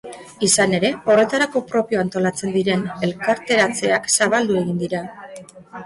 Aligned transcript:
Izan 0.45 0.71
ere, 0.77 0.89
horretarako 1.11 1.61
propio 1.73 2.01
antolatzen 2.05 2.55
diren 2.57 2.89
elkarretaratzeak 3.11 4.13
zabaldu 4.19 4.63
egin 4.65 4.85
dira. 4.87 5.09